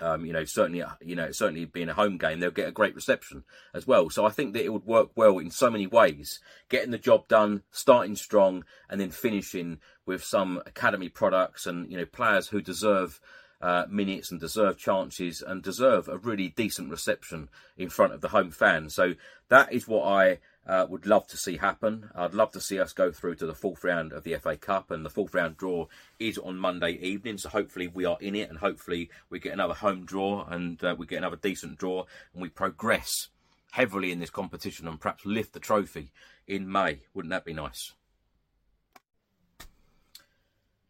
Um, 0.00 0.26
you 0.26 0.32
know, 0.32 0.44
certainly, 0.44 0.82
you 1.02 1.14
know, 1.14 1.30
certainly 1.30 1.66
being 1.66 1.88
a 1.88 1.94
home 1.94 2.18
game, 2.18 2.40
they'll 2.40 2.50
get 2.50 2.68
a 2.68 2.72
great 2.72 2.96
reception 2.96 3.44
as 3.72 3.86
well. 3.86 4.10
So 4.10 4.26
I 4.26 4.30
think 4.30 4.52
that 4.54 4.64
it 4.64 4.72
would 4.72 4.84
work 4.84 5.10
well 5.14 5.38
in 5.38 5.52
so 5.52 5.70
many 5.70 5.86
ways, 5.86 6.40
getting 6.68 6.90
the 6.90 6.98
job 6.98 7.28
done, 7.28 7.62
starting 7.70 8.16
strong, 8.16 8.64
and 8.90 9.00
then 9.00 9.10
finishing 9.10 9.78
with 10.04 10.24
some 10.24 10.60
academy 10.66 11.08
products 11.08 11.66
and 11.66 11.90
you 11.90 11.96
know 11.96 12.06
players 12.06 12.48
who 12.48 12.60
deserve 12.60 13.20
uh, 13.60 13.86
minutes 13.88 14.30
and 14.30 14.40
deserve 14.40 14.76
chances 14.76 15.40
and 15.40 15.62
deserve 15.62 16.08
a 16.08 16.18
really 16.18 16.48
decent 16.48 16.90
reception 16.90 17.48
in 17.76 17.88
front 17.88 18.12
of 18.12 18.20
the 18.20 18.28
home 18.28 18.50
fans. 18.50 18.94
So 18.94 19.14
that 19.48 19.72
is 19.72 19.88
what 19.88 20.04
I 20.06 20.38
uh, 20.66 20.86
would 20.88 21.06
love 21.06 21.26
to 21.28 21.36
see 21.36 21.56
happen. 21.56 22.10
I'd 22.14 22.34
love 22.34 22.52
to 22.52 22.60
see 22.60 22.78
us 22.78 22.92
go 22.92 23.12
through 23.12 23.36
to 23.36 23.46
the 23.46 23.54
fourth 23.54 23.84
round 23.84 24.12
of 24.12 24.24
the 24.24 24.36
FA 24.36 24.56
Cup, 24.56 24.90
and 24.90 25.04
the 25.04 25.10
fourth 25.10 25.34
round 25.34 25.56
draw 25.56 25.86
is 26.18 26.38
on 26.38 26.56
Monday 26.56 26.92
evening. 26.92 27.38
So 27.38 27.48
hopefully 27.48 27.88
we 27.88 28.04
are 28.04 28.18
in 28.20 28.34
it, 28.34 28.48
and 28.48 28.58
hopefully 28.58 29.10
we 29.30 29.38
get 29.38 29.52
another 29.52 29.74
home 29.74 30.04
draw, 30.04 30.44
and 30.46 30.82
uh, 30.82 30.94
we 30.98 31.06
get 31.06 31.18
another 31.18 31.36
decent 31.36 31.78
draw, 31.78 32.04
and 32.32 32.42
we 32.42 32.48
progress 32.48 33.28
heavily 33.72 34.12
in 34.12 34.20
this 34.20 34.30
competition, 34.30 34.88
and 34.88 35.00
perhaps 35.00 35.26
lift 35.26 35.52
the 35.52 35.60
trophy 35.60 36.10
in 36.46 36.70
May. 36.70 37.00
Wouldn't 37.12 37.30
that 37.30 37.44
be 37.44 37.52
nice? 37.52 37.92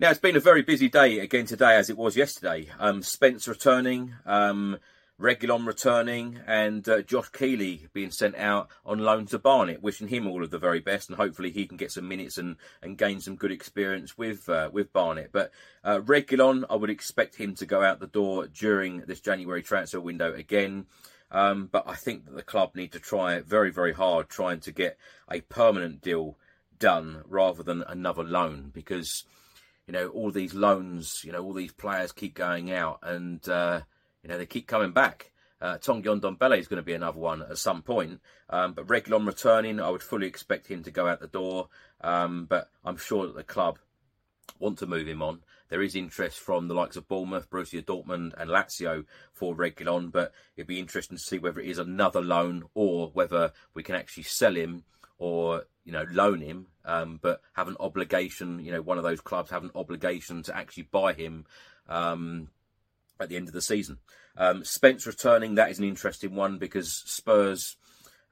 Now 0.01 0.11
it's 0.11 0.21
been 0.21 0.37
a 0.37 0.41
very 0.41 0.63
busy 0.63 0.89
day 0.89 1.21
again 1.21 1.47
today, 1.47 1.77
as 1.77 1.89
it 1.89 1.97
was 1.97 2.17
yesterday. 2.17 2.69
Um, 2.79 3.03
Spence 3.03 3.47
returning. 3.49 4.15
Um, 4.27 4.79
Reguilon 5.21 5.65
returning 5.65 6.41
and 6.45 6.89
uh, 6.89 7.03
Josh 7.03 7.29
Keeley 7.29 7.87
being 7.93 8.11
sent 8.11 8.35
out 8.35 8.69
on 8.85 8.99
loan 8.99 9.27
to 9.27 9.39
Barnet, 9.39 9.83
wishing 9.83 10.09
him 10.09 10.27
all 10.27 10.43
of 10.43 10.51
the 10.51 10.59
very 10.59 10.81
best 10.81 11.09
and 11.09 11.17
hopefully 11.17 11.53
he 11.53 11.67
can 11.67 11.77
get 11.77 11.93
some 11.93 12.09
minutes 12.09 12.37
and, 12.37 12.57
and 12.83 12.99
gain 12.99 13.21
some 13.21 13.37
good 13.37 13.53
experience 13.53 14.19
with 14.19 14.49
uh, 14.49 14.71
with 14.73 14.93
Barnet. 14.93 15.31
But 15.33 15.53
uh, 15.85 16.01
Reguilon, 16.01 16.65
I 16.69 16.75
would 16.75 16.91
expect 16.91 17.37
him 17.37 17.55
to 17.57 17.67
go 17.67 17.83
out 17.83 18.01
the 18.01 18.09
door 18.09 18.49
during 18.49 19.03
this 19.03 19.21
January 19.21 19.63
transfer 19.63 20.01
window 20.01 20.35
again. 20.35 20.87
Um, 21.31 21.69
but 21.71 21.85
I 21.89 21.95
think 21.95 22.27
that 22.27 22.35
the 22.37 22.43
club 22.43 22.75
need 22.75 22.93
to 22.93 23.01
try 23.01 23.41
very, 23.41 23.71
very 23.71 23.93
hard 23.93 24.29
trying 24.29 24.61
to 24.61 24.73
get 24.73 24.99
a 25.31 25.41
permanent 25.41 26.01
deal 26.01 26.37
done 26.79 27.23
rather 27.27 27.63
than 27.63 27.83
another 27.87 28.23
loan 28.23 28.71
because, 28.73 29.25
you 29.87 29.93
know, 29.93 30.09
all 30.09 30.31
these 30.31 30.55
loans, 30.55 31.23
you 31.25 31.33
know, 31.33 31.43
all 31.43 31.53
these 31.53 31.73
players 31.73 32.13
keep 32.13 32.35
going 32.35 32.71
out 32.71 32.99
and 33.03 33.49
uh, 33.49 33.81
you 34.25 34.31
know, 34.31 34.39
they 34.39 34.47
keep 34.47 34.67
coming 34.67 34.93
back. 34.93 35.31
Uh, 35.61 35.79
Tanguy 35.79 36.21
Ndombele 36.21 36.59
is 36.59 36.67
going 36.67 36.79
to 36.79 36.83
be 36.83 36.95
another 36.95 37.19
one 37.19 37.43
at 37.43 37.59
some 37.59 37.83
point. 37.83 38.21
Um, 38.51 38.73
but 38.73 38.87
Reguilon 38.87 39.27
returning, 39.27 39.79
I 39.81 39.91
would 39.91 40.03
fully 40.03 40.27
expect 40.27 40.67
him 40.67 40.83
to 40.83 40.91
go 40.91 41.07
out 41.07 41.21
the 41.21 41.29
door. 41.29 41.69
Um, 42.01 42.47
but 42.47 42.71
I'm 42.85 42.97
sure 42.97 43.27
that 43.27 43.37
the 43.37 43.45
club 43.45 43.79
want 44.59 44.79
to 44.79 44.87
move 44.87 45.07
him 45.07 45.23
on. 45.23 45.41
There 45.69 45.83
is 45.83 45.97
interest 45.97 46.39
from 46.39 46.69
the 46.69 46.75
likes 46.75 46.97
of 46.97 47.09
Bournemouth, 47.09 47.51
Borussia 47.51 47.83
Dortmund, 47.83 48.35
and 48.37 48.51
Lazio 48.51 49.05
for 49.33 49.55
Reguilon, 49.55 50.13
but 50.13 50.33
it'd 50.57 50.67
be 50.67 50.79
interesting 50.79 51.17
to 51.17 51.23
see 51.23 51.39
whether 51.39 51.61
it 51.61 51.69
is 51.69 51.79
another 51.79 52.21
loan 52.21 52.65
or 52.75 53.09
whether 53.13 53.53
we 53.75 53.83
can 53.83 53.95
actually 53.95 54.25
sell 54.25 54.55
him 54.55 54.85
or 55.19 55.65
you 55.85 55.93
know 55.93 56.05
loan 56.11 56.41
him, 56.41 56.67
um, 56.85 57.19
but 57.23 57.41
have 57.55 57.69
an 57.69 57.77
obligation. 57.81 58.61
You 58.61 58.73
know, 58.73 58.83
one 58.83 58.99
of 58.99 59.05
those 59.05 59.21
clubs 59.21 59.51
have 59.51 59.65
an 59.65 59.71
obligation 59.75 60.43
to 60.45 60.57
actually 60.57 60.85
buy 60.85 61.15
him. 61.15 61.47
Um, 61.89 62.49
at 63.21 63.29
the 63.29 63.37
end 63.37 63.49
of 63.49 63.55
the 63.55 63.63
season. 63.63 63.99
Um, 64.37 64.65
Spence 64.65 65.07
returning, 65.07 65.55
that 65.55 65.71
is 65.71 65.79
an 65.79 65.85
interesting 65.85 66.35
one 66.35 66.59
because 66.59 66.93
Spurs, 66.93 67.77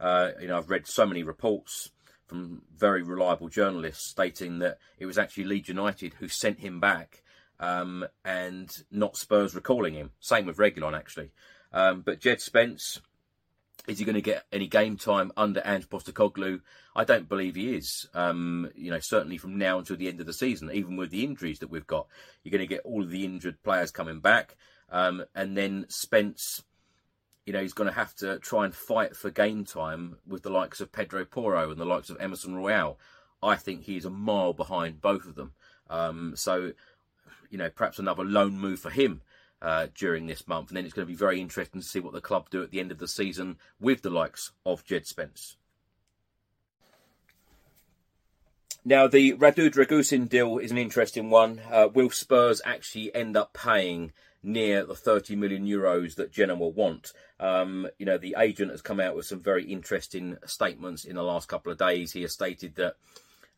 uh, 0.01 0.31
you 0.41 0.49
know, 0.49 0.59
I've 0.59 0.71
read 0.71 0.87
so 0.87 1.07
many 1.07 1.23
reports 1.23 1.91
from 2.27 2.63
very 2.75 3.03
reliable 3.03 3.49
journalists 3.49 4.09
stating 4.09 4.59
that 4.61 4.79
it 4.99 5.07
was 5.07 5.19
actually 5.19 5.45
Leeds 5.45 5.69
United 5.69 6.15
who 6.15 6.29
sent 6.29 6.61
him 6.61 6.81
back 6.81 7.23
um, 7.61 8.07
and 8.25 8.71
not 8.91 9.17
Spurs 9.17 9.55
recalling 9.55 9.95
him. 9.95 10.11
Same 10.19 10.47
with 10.47 10.57
Reguilon, 10.57 10.97
actually. 10.97 11.31
Um, 11.73 12.01
but 12.01 12.21
Jed 12.21 12.41
Spence, 12.41 13.01
is 13.87 13.99
he 13.99 14.05
going 14.05 14.15
to 14.15 14.21
get 14.21 14.45
any 14.53 14.67
game 14.67 14.97
time 14.97 15.31
under 15.37 15.63
Ange 15.65 15.89
Postecoglou? 15.89 16.61
I 16.95 17.05
don't 17.05 17.29
believe 17.29 17.55
he 17.55 17.75
is. 17.75 18.09
Um, 18.15 18.71
you 18.75 18.91
know, 18.91 18.99
certainly 19.01 19.39
from 19.39 19.59
now 19.59 19.79
until 19.79 19.97
the 19.97 20.09
end 20.09 20.21
of 20.21 20.27
the 20.27 20.33
season, 20.33 20.71
even 20.73 20.97
with 20.97 21.11
the 21.11 21.25
injuries 21.25 21.61
that 21.61 21.71
we've 21.71 21.87
got, 21.87 22.07
you're 22.43 22.51
going 22.51 22.67
to 22.67 22.75
get 22.75 22.85
all 22.85 23.03
of 23.03 23.11
the 23.11 23.25
injured 23.25 23.63
players 23.63 23.91
coming 23.91 24.21
back. 24.21 24.57
Um, 24.93 25.25
and 25.35 25.57
then 25.57 25.87
Spence, 25.89 26.63
you 27.47 27.53
know, 27.53 27.63
he's 27.63 27.73
going 27.73 27.89
to 27.89 27.97
have 27.97 28.15
to 28.17 28.39
try 28.39 28.67
and 28.67 28.75
fight 28.75 29.17
for 29.17 29.31
game 29.31 29.65
time 29.65 30.19
with 30.27 30.43
the 30.43 30.51
likes 30.51 30.81
of 30.81 30.93
Pedro 30.93 31.25
Porro 31.25 31.71
and 31.71 31.81
the 31.81 31.87
likes 31.87 32.11
of 32.11 32.21
Emerson 32.21 32.55
Royal. 32.55 33.01
I 33.43 33.57
think 33.57 33.83
he's 33.83 34.05
a 34.05 34.11
mile 34.11 34.53
behind 34.53 35.01
both 35.01 35.27
of 35.27 35.35
them. 35.35 35.55
Um, 35.91 36.35
so, 36.37 36.73
you 37.51 37.59
know, 37.59 37.71
perhaps 37.71 37.99
another 37.99 38.25
loan 38.25 38.59
move 38.59 38.79
for 38.79 38.91
him 38.91 39.23
uh, 39.63 39.87
during 39.95 40.27
this 40.27 40.47
month. 40.47 40.69
And 40.69 40.77
then 40.77 40.85
it's 40.85 40.95
going 40.95 41.07
to 41.07 41.13
be 41.13 41.17
very 41.17 41.41
interesting 41.41 41.81
to 41.81 41.87
see 41.87 41.99
what 41.99 42.13
the 42.13 42.21
club 42.21 42.51
do 42.51 42.63
at 42.63 42.71
the 42.71 42.79
end 42.79 42.93
of 42.93 42.99
the 42.99 43.09
season 43.09 43.57
with 43.81 44.03
the 44.03 44.11
likes 44.11 44.53
of 44.67 44.85
Jed 44.85 45.07
Spence. 45.07 45.57
Now, 48.85 49.07
the 49.07 49.35
Radu 49.35 49.71
Dragusin 49.71 50.29
deal 50.29 50.59
is 50.59 50.73
an 50.73 50.79
interesting 50.79 51.31
one. 51.31 51.61
Uh, 51.71 51.89
will 51.93 52.11
Spurs 52.11 52.61
actually 52.65 53.15
end 53.15 53.37
up 53.37 53.53
paying 53.53 54.11
near 54.43 54.85
the 54.85 54.97
30 54.97 55.37
million 55.37 55.65
euros 55.65 56.17
that 56.17 56.33
Genoa 56.33 56.67
want? 56.67 57.13
Um, 57.39 57.87
you 58.01 58.07
know, 58.07 58.19
the 58.19 58.35
agent 58.37 58.73
has 58.73 58.83
come 58.83 58.99
out 58.99 59.15
with 59.15 59.27
some 59.27 59.39
very 59.39 59.65
interesting 59.65 60.37
statements 60.47 61.05
in 61.05 61.15
the 61.15 61.23
last 61.23 61.47
couple 61.47 61.71
of 61.71 61.79
days. 61.79 62.11
He 62.11 62.23
has 62.23 62.33
stated 62.33 62.75
that, 62.75 62.97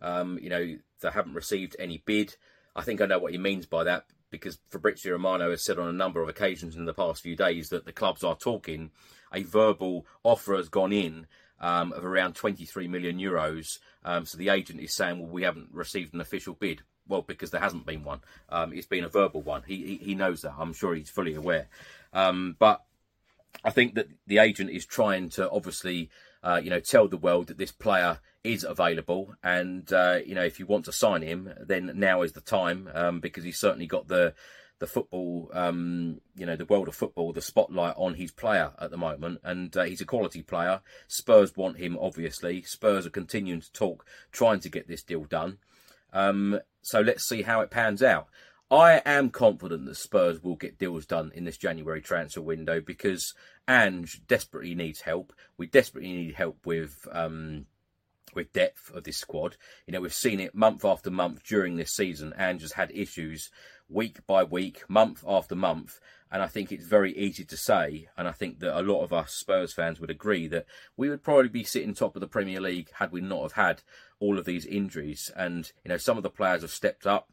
um, 0.03 0.39
you 0.43 0.51
know, 0.51 0.77
they 1.01 1.11
haven't 1.11 1.33
received 1.33 1.75
any 1.79 2.03
bid. 2.05 2.37
I 2.77 2.83
think 2.83 3.01
I 3.01 3.07
know 3.07 3.19
what 3.19 3.33
he 3.33 3.39
means 3.39 3.65
by 3.65 3.85
that 3.85 4.05
because 4.29 4.59
Fabrizio 4.69 5.13
Romano 5.13 5.49
has 5.51 5.65
said 5.65 5.79
on 5.79 5.89
a 5.89 5.93
number 5.93 6.21
of 6.21 6.29
occasions 6.29 6.77
in 6.77 6.85
the 6.85 6.93
past 6.93 7.23
few 7.23 7.35
days 7.35 7.71
that 7.71 7.87
the 7.87 7.93
clubs 7.93 8.23
are 8.23 8.37
talking. 8.37 8.91
A 9.33 9.43
verbal 9.43 10.05
offer 10.23 10.55
has 10.55 10.69
gone 10.69 10.93
in 10.93 11.29
um, 11.61 11.93
of 11.93 12.05
around 12.05 12.35
23 12.35 12.89
million 12.89 13.19
euros. 13.19 13.79
Um, 14.05 14.27
so 14.27 14.39
the 14.39 14.51
agent 14.51 14.81
is 14.81 14.95
saying, 14.95 15.19
well, 15.19 15.29
we 15.29 15.43
haven't 15.43 15.69
received 15.73 16.15
an 16.15 16.21
official 16.21 16.55
bid. 16.55 16.83
Well, 17.07 17.23
because 17.23 17.51
there 17.51 17.61
hasn't 17.61 17.85
been 17.85 18.03
one. 18.03 18.21
Um, 18.49 18.73
it's 18.73 18.87
been 18.87 19.05
a 19.05 19.09
verbal 19.11 19.43
one. 19.43 19.63
He, 19.67 19.77
he, 19.77 19.97
he 19.97 20.15
knows 20.15 20.41
that. 20.43 20.55
I'm 20.59 20.73
sure 20.73 20.95
he's 20.95 21.11
fully 21.11 21.35
aware. 21.35 21.69
Um, 22.15 22.57
but 22.59 22.83
I 23.63 23.71
think 23.71 23.95
that 23.95 24.09
the 24.27 24.39
agent 24.39 24.71
is 24.71 24.87
trying 24.87 25.29
to 25.31 25.51
obviously, 25.51 26.11
uh, 26.43 26.61
you 26.63 26.71
know, 26.71 26.81
tell 26.81 27.09
the 27.09 27.19
world 27.19 27.49
that 27.49 27.59
this 27.59 27.73
player 27.73 28.21
is 28.43 28.65
available, 28.65 29.35
and 29.43 29.91
uh, 29.93 30.19
you 30.25 30.35
know, 30.35 30.45
if 30.45 30.59
you 30.59 30.67
want 30.67 30.85
to 30.85 30.93
sign 30.93 31.23
him, 31.23 31.53
then 31.61 31.93
now 31.95 32.23
is 32.23 32.33
the 32.33 32.41
time 32.41 32.89
um, 32.95 33.21
because 33.21 33.45
he's 33.45 33.59
certainly 33.59 33.87
got 33.87 34.09
the 34.09 34.35
the 34.79 34.87
football, 34.87 35.51
um, 35.53 36.21
you 36.37 36.45
know, 36.45 36.57
the 36.57 36.65
world 36.65 36.89
of 36.89 36.95
football, 36.95 37.33
the 37.33 37.41
spotlight 37.41 37.95
on 37.97 38.15
his 38.15 38.31
player 38.31 38.73
at 38.79 38.91
the 38.91 38.97
moment, 38.97 39.41
and 39.45 39.77
uh, 39.77 39.85
he's 39.85 40.01
a 40.01 40.07
quality 40.07 40.43
player. 40.43 40.81
Spurs 41.07 41.57
want 41.57 41.79
him, 41.79 41.97
obviously. 42.01 42.63
Spurs 42.63 43.07
are 43.07 43.11
continuing 43.11 43.61
to 43.61 43.73
talk, 43.73 44.05
trying 44.33 44.61
to 44.61 44.69
get 44.69 44.89
this 44.89 45.03
deal 45.03 45.25
done. 45.25 45.59
Um, 46.13 46.61
so 46.83 47.01
let's 47.01 47.29
see 47.29 47.43
how 47.43 47.61
it 47.61 47.71
pans 47.71 48.03
out. 48.03 48.29
I 48.71 49.03
am 49.05 49.31
confident 49.31 49.85
that 49.87 49.97
Spurs 49.97 50.43
will 50.43 50.57
get 50.57 50.79
deals 50.79 51.07
done 51.07 51.31
in 51.35 51.45
this 51.45 51.59
January 51.59 52.01
transfer 52.01 52.41
window 52.41 52.81
because 52.81 53.35
Ange 53.69 54.23
desperately 54.27 54.75
needs 54.75 55.03
help. 55.03 55.33
We 55.57 55.67
desperately 55.67 56.13
need 56.13 56.35
help 56.35 56.67
with 56.67 57.07
um, 57.13 57.67
with 58.35 58.53
depth 58.53 58.91
of 58.95 59.05
this 59.05 59.19
squad. 59.19 59.57
You 59.87 59.93
know, 59.93 60.01
we've 60.01 60.15
seen 60.15 60.41
it 60.41 60.55
month 60.55 60.85
after 60.85 61.11
month 61.11 61.45
during 61.45 61.77
this 61.77 61.93
season. 61.93 62.33
Has 62.37 62.73
had 62.73 62.91
issues 62.93 63.51
week 63.89 64.27
by 64.27 64.45
week, 64.45 64.83
month 64.89 65.25
after 65.27 65.55
month. 65.55 66.01
And 66.31 66.43
I 66.43 66.49
think 66.49 66.73
it's 66.73 66.87
very 66.87 67.17
easy 67.17 67.45
to 67.45 67.57
say, 67.57 68.09
and 68.17 68.27
I 68.27 68.33
think 68.33 68.59
that 68.59 68.77
a 68.77 68.83
lot 68.83 69.05
of 69.05 69.13
us 69.13 69.33
Spurs 69.33 69.73
fans 69.73 70.01
would 70.01 70.11
agree 70.11 70.49
that 70.49 70.67
we 70.97 71.09
would 71.09 71.23
probably 71.23 71.49
be 71.49 71.63
sitting 71.63 71.95
top 71.95 72.17
of 72.17 72.21
the 72.21 72.27
Premier 72.27 72.61
League 72.61 72.91
had 72.95 73.13
we 73.13 73.21
not 73.21 73.43
have 73.43 73.53
had 73.53 73.83
all 74.19 74.37
of 74.37 74.45
these 74.45 74.67
injuries. 74.67 75.31
And 75.37 75.71
you 75.85 75.91
know, 75.91 75.97
some 75.97 76.17
of 76.17 76.25
the 76.25 76.31
players 76.31 76.63
have 76.63 76.73
stepped 76.73 77.07
up 77.07 77.29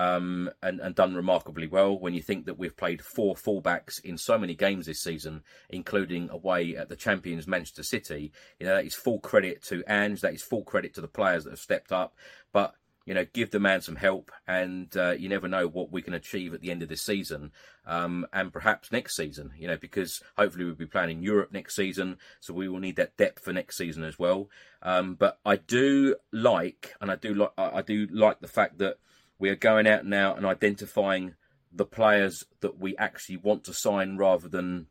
um, 0.00 0.48
and, 0.62 0.80
and 0.80 0.94
done 0.94 1.14
remarkably 1.14 1.66
well. 1.66 1.98
When 1.98 2.14
you 2.14 2.22
think 2.22 2.46
that 2.46 2.58
we've 2.58 2.76
played 2.76 3.02
four 3.02 3.34
fullbacks 3.34 4.02
in 4.02 4.16
so 4.16 4.38
many 4.38 4.54
games 4.54 4.86
this 4.86 5.02
season, 5.02 5.42
including 5.68 6.30
away 6.30 6.74
at 6.74 6.88
the 6.88 6.96
champions 6.96 7.46
Manchester 7.46 7.82
City, 7.82 8.32
you 8.58 8.66
know 8.66 8.76
that 8.76 8.86
is 8.86 8.94
full 8.94 9.20
credit 9.20 9.62
to 9.64 9.84
Ange. 9.86 10.22
That 10.22 10.32
is 10.32 10.42
full 10.42 10.64
credit 10.64 10.94
to 10.94 11.02
the 11.02 11.08
players 11.08 11.44
that 11.44 11.50
have 11.50 11.58
stepped 11.58 11.92
up. 11.92 12.16
But 12.50 12.74
you 13.04 13.12
know, 13.12 13.26
give 13.34 13.50
the 13.50 13.60
man 13.60 13.82
some 13.82 13.96
help, 13.96 14.30
and 14.48 14.94
uh, 14.96 15.10
you 15.10 15.28
never 15.28 15.48
know 15.48 15.66
what 15.66 15.92
we 15.92 16.00
can 16.00 16.14
achieve 16.14 16.54
at 16.54 16.62
the 16.62 16.70
end 16.70 16.82
of 16.82 16.88
this 16.88 17.02
season, 17.02 17.52
um, 17.86 18.26
and 18.32 18.54
perhaps 18.54 18.90
next 18.90 19.16
season. 19.16 19.52
You 19.58 19.68
know, 19.68 19.76
because 19.76 20.22
hopefully 20.38 20.64
we'll 20.64 20.74
be 20.76 20.86
playing 20.86 21.10
in 21.10 21.22
Europe 21.22 21.52
next 21.52 21.76
season, 21.76 22.16
so 22.40 22.54
we 22.54 22.68
will 22.70 22.80
need 22.80 22.96
that 22.96 23.18
depth 23.18 23.44
for 23.44 23.52
next 23.52 23.76
season 23.76 24.02
as 24.02 24.18
well. 24.18 24.48
Um, 24.80 25.14
but 25.14 25.40
I 25.44 25.56
do 25.56 26.16
like, 26.32 26.94
and 27.02 27.10
I 27.10 27.16
do 27.16 27.34
like, 27.34 27.52
I 27.58 27.82
do 27.82 28.06
like 28.10 28.40
the 28.40 28.48
fact 28.48 28.78
that 28.78 28.96
we 29.40 29.48
are 29.48 29.56
going 29.56 29.88
out 29.88 30.06
now 30.06 30.34
and 30.34 30.46
identifying 30.46 31.34
the 31.72 31.86
players 31.86 32.44
that 32.60 32.78
we 32.78 32.96
actually 32.96 33.38
want 33.38 33.64
to 33.64 33.72
sign, 33.72 34.16
rather 34.16 34.48
than 34.48 34.86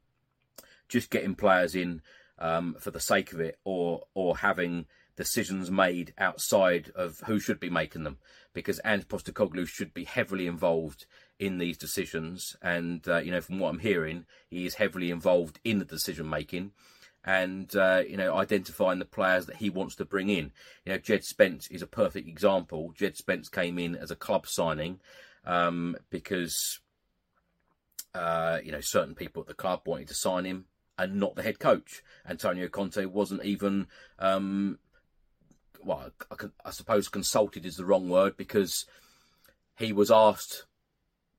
just 0.89 1.09
getting 1.09 1.35
players 1.35 1.75
in 1.75 2.01
um, 2.39 2.75
for 2.79 2.91
the 2.91 2.99
sake 2.99 3.31
of 3.31 3.39
it, 3.39 3.59
or 3.63 4.03
or 4.13 4.37
having 4.37 4.87
decisions 5.15 5.69
made 5.69 6.13
outside 6.17 6.91
of 6.95 7.19
who 7.27 7.39
should 7.39 7.59
be 7.59 7.69
making 7.69 8.03
them, 8.03 8.17
because 8.53 8.79
Ange 8.85 9.07
Postecoglou 9.07 9.67
should 9.67 9.93
be 9.93 10.05
heavily 10.05 10.47
involved 10.47 11.05
in 11.37 11.57
these 11.57 11.77
decisions. 11.77 12.55
And 12.61 13.05
uh, 13.07 13.17
you 13.17 13.31
know, 13.31 13.41
from 13.41 13.59
what 13.59 13.69
I'm 13.69 13.79
hearing, 13.79 14.25
he 14.49 14.65
is 14.65 14.75
heavily 14.75 15.11
involved 15.11 15.59
in 15.63 15.79
the 15.79 15.85
decision 15.85 16.29
making, 16.29 16.71
and 17.23 17.75
uh, 17.75 18.03
you 18.07 18.17
know, 18.17 18.35
identifying 18.35 18.99
the 18.99 19.05
players 19.05 19.45
that 19.45 19.57
he 19.57 19.69
wants 19.69 19.95
to 19.95 20.05
bring 20.05 20.29
in. 20.29 20.51
You 20.85 20.93
know, 20.93 20.97
Jed 20.97 21.23
Spence 21.23 21.67
is 21.67 21.81
a 21.81 21.87
perfect 21.87 22.27
example. 22.27 22.93
Jed 22.95 23.17
Spence 23.17 23.49
came 23.49 23.77
in 23.77 23.95
as 23.95 24.11
a 24.11 24.15
club 24.15 24.47
signing 24.47 24.99
um, 25.45 25.95
because. 26.09 26.79
Uh, 28.15 28.57
you 28.63 28.71
know, 28.71 28.81
certain 28.81 29.13
people 29.13 29.39
at 29.39 29.47
the 29.47 29.53
club 29.53 29.81
wanted 29.85 30.07
to 30.07 30.15
sign 30.15 30.43
him, 30.43 30.65
and 30.97 31.19
not 31.19 31.35
the 31.35 31.43
head 31.43 31.59
coach. 31.59 32.01
Antonio 32.27 32.67
Conte 32.67 33.05
wasn't 33.05 33.45
even 33.45 33.85
um, 34.17 34.79
well, 35.83 36.11
I, 36.31 36.35
I 36.65 36.71
suppose 36.71 37.07
consulted 37.07 37.65
is 37.65 37.75
the 37.75 37.85
wrong 37.85 38.09
word 38.09 38.37
because 38.37 38.85
he 39.77 39.93
was 39.93 40.11
asked, 40.11 40.65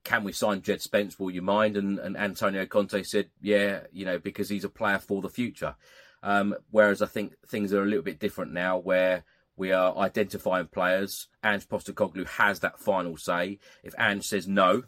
"Can 0.05 0.25
we 0.25 0.33
sign 0.33 0.63
Jed 0.63 0.81
Spence? 0.81 1.19
Will 1.19 1.31
you 1.31 1.43
mind?" 1.43 1.77
And, 1.77 1.99
and 1.99 2.17
Antonio 2.17 2.67
Conte 2.67 3.03
said, 3.03 3.31
"Yeah, 3.41 3.81
you 3.93 4.05
know, 4.05 4.19
because 4.19 4.49
he's 4.49 4.65
a 4.65 4.69
player 4.69 4.99
for 4.99 5.23
the 5.23 5.29
future." 5.29 5.77
Um, 6.23 6.55
whereas 6.71 7.01
I 7.01 7.07
think 7.07 7.35
things 7.47 7.73
are 7.73 7.83
a 7.83 7.87
little 7.87 8.05
bit 8.05 8.19
different 8.19 8.53
now, 8.53 8.79
where 8.79 9.25
we 9.57 9.73
are 9.73 9.97
identifying 9.97 10.67
players. 10.67 11.29
Ange 11.43 11.69
Postecoglou 11.69 12.27
has 12.27 12.61
that 12.61 12.79
final 12.79 13.17
say. 13.17 13.59
If 13.83 13.95
Ange 13.99 14.25
says 14.25 14.47
no, 14.47 14.85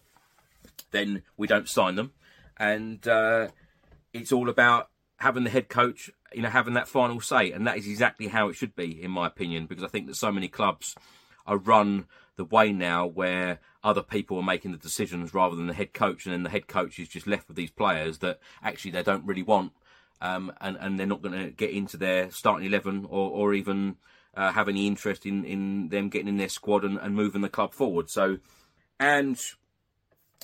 then 0.91 1.23
we 1.37 1.47
don't 1.47 1.69
sign 1.69 1.97
them, 1.97 2.13
and 2.59 3.07
uh, 3.07 3.49
it's 4.13 4.33
all 4.33 4.49
about 4.49 4.89
having 5.17 5.45
the 5.45 5.51
head 5.51 5.69
coach, 5.69 6.11
you 6.35 6.43
know, 6.43 6.49
having 6.49 6.75
that 6.75 6.89
final 6.89 7.21
say, 7.21 7.53
and 7.53 7.67
that 7.67 7.79
is 7.79 7.87
exactly 7.87 8.29
how 8.29 8.49
it 8.49 8.55
should 8.55 8.75
be, 8.75 9.03
in 9.03 9.11
my 9.11 9.27
opinion, 9.27 9.67
because 9.67 9.85
I 9.85 9.89
think 9.89 10.07
that 10.09 10.17
so 10.17 10.33
many 10.33 10.49
clubs 10.49 10.97
are 11.47 11.57
run 11.57 12.07
the 12.37 12.45
way 12.45 12.73
now 12.73 13.07
where 13.07 13.61
other 13.85 14.03
people 14.03 14.39
are 14.39 14.43
making 14.43 14.73
the 14.73 14.79
decisions 14.79 15.35
rather 15.35 15.57
than 15.57 15.67
the 15.67 15.75
head 15.75 15.93
coach, 15.93 16.25
and 16.25 16.33
then 16.33 16.43
the 16.43 16.51
head 16.51 16.67
coach 16.67 16.99
is 16.99 17.09
just 17.09 17.27
left 17.27 17.49
with 17.49 17.57
these 17.57 17.71
players 17.71 18.19
that 18.19 18.39
actually 18.63 18.91
they 18.91 19.03
don't 19.03 19.27
really 19.27 19.43
want, 19.43 19.73
um, 20.21 20.53
and 20.61 20.77
and 20.81 20.99
they're 20.99 21.07
not 21.07 21.23
going 21.23 21.39
to 21.39 21.51
get 21.51 21.71
into 21.71 21.97
their 21.97 22.31
starting 22.31 22.67
eleven 22.67 23.07
or 23.09 23.31
or 23.31 23.55
even 23.55 23.97
uh, 24.35 24.53
have 24.53 24.69
any 24.69 24.87
interest 24.87 25.27
in 25.27 25.45
in 25.45 25.89
them 25.89 26.09
getting 26.09 26.29
in 26.29 26.37
their 26.37 26.49
squad 26.49 26.85
and, 26.85 26.99
and 26.99 27.15
moving 27.15 27.43
the 27.43 27.49
club 27.49 27.75
forward. 27.75 28.09
So, 28.09 28.39
and 28.99 29.39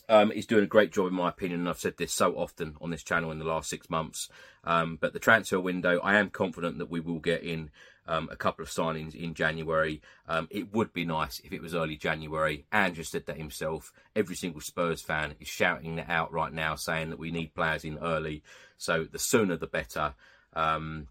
um, 0.08 0.32
is 0.32 0.46
doing 0.46 0.64
a 0.64 0.66
great 0.68 0.92
job, 0.92 1.08
in 1.08 1.14
my 1.14 1.28
opinion. 1.28 1.60
And 1.60 1.68
I've 1.68 1.78
said 1.78 1.96
this 1.96 2.12
so 2.12 2.34
often 2.34 2.76
on 2.80 2.90
this 2.90 3.02
channel 3.02 3.30
in 3.30 3.38
the 3.38 3.44
last 3.44 3.68
six 3.68 3.88
months. 3.90 4.28
Um, 4.64 4.98
but 5.00 5.12
the 5.12 5.18
transfer 5.18 5.60
window, 5.60 6.00
I 6.00 6.16
am 6.16 6.30
confident 6.30 6.78
that 6.78 6.90
we 6.90 7.00
will 7.00 7.20
get 7.20 7.42
in 7.42 7.70
um, 8.08 8.28
a 8.32 8.36
couple 8.36 8.62
of 8.62 8.70
signings 8.70 9.14
in 9.14 9.34
January. 9.34 10.00
Um, 10.26 10.48
it 10.50 10.72
would 10.72 10.92
be 10.92 11.04
nice 11.04 11.40
if 11.44 11.52
it 11.52 11.62
was 11.62 11.74
early 11.74 11.96
January. 11.96 12.64
Andrew 12.72 13.04
said 13.04 13.26
that 13.26 13.36
himself. 13.36 13.92
Every 14.16 14.34
single 14.34 14.62
Spurs 14.62 15.02
fan 15.02 15.34
is 15.38 15.46
shouting 15.46 15.96
that 15.96 16.08
out 16.08 16.32
right 16.32 16.52
now, 16.52 16.74
saying 16.74 17.10
that 17.10 17.18
we 17.18 17.30
need 17.30 17.54
players 17.54 17.84
in 17.84 17.98
early. 17.98 18.42
So 18.78 19.04
the 19.04 19.18
sooner 19.18 19.56
the 19.56 19.66
better. 19.66 20.14
Um, 20.54 21.08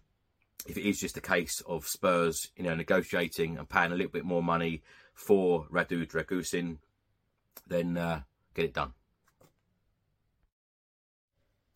if 0.66 0.76
it 0.76 0.86
is 0.86 1.00
just 1.00 1.16
a 1.16 1.22
case 1.22 1.62
of 1.66 1.86
Spurs, 1.86 2.50
you 2.56 2.64
know, 2.64 2.74
negotiating 2.74 3.56
and 3.56 3.68
paying 3.68 3.92
a 3.92 3.94
little 3.94 4.12
bit 4.12 4.24
more 4.24 4.42
money 4.42 4.82
for 5.14 5.66
Radu 5.72 6.06
Dragusin, 6.06 6.78
then 7.66 7.96
uh, 7.96 8.22
get 8.54 8.64
it 8.64 8.74
done. 8.74 8.92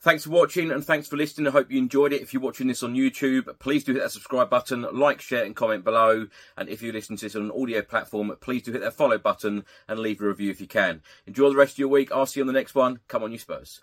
Thanks 0.03 0.25
for 0.25 0.31
watching 0.31 0.73
and 0.73 0.85
thanks 0.85 1.07
for 1.07 1.17
listening. 1.17 1.47
I 1.47 1.53
hope 1.53 1.71
you 1.71 1.79
enjoyed 1.79 2.13
it. 2.13 2.23
If 2.23 2.35
you're 2.35 2.43
watching 2.43 2.67
this 2.67 2.83
on 2.83 2.97
YouTube, 2.97 3.57
please 3.61 3.85
do 3.85 3.93
hit 3.93 4.03
that 4.03 4.11
subscribe 4.11 4.51
button, 4.51 4.85
like, 4.93 5.21
share, 5.21 5.45
and 5.45 5.55
comment 5.55 5.85
below. 5.85 6.27
And 6.57 6.69
if 6.69 6.83
you're 6.83 6.93
listening 6.93 7.19
to 7.19 7.27
this 7.27 7.37
on 7.37 7.43
an 7.43 7.53
audio 7.53 7.83
platform, 7.83 8.37
please 8.41 8.63
do 8.63 8.73
hit 8.73 8.81
that 8.81 8.95
follow 8.95 9.17
button 9.17 9.65
and 9.87 10.01
leave 10.01 10.21
a 10.21 10.27
review 10.27 10.51
if 10.51 10.61
you 10.61 10.67
can. 10.67 11.03
Enjoy 11.25 11.51
the 11.51 11.57
rest 11.57 11.75
of 11.75 11.79
your 11.79 11.87
week. 11.87 12.11
I'll 12.11 12.27
see 12.27 12.41
you 12.41 12.43
on 12.43 12.49
the 12.49 12.53
next 12.53 12.75
one. 12.75 12.99
Come 13.07 13.23
on, 13.23 13.31
you 13.31 13.39
Spurs. 13.39 13.83